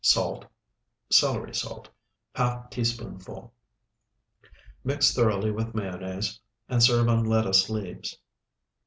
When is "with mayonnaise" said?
5.51-6.39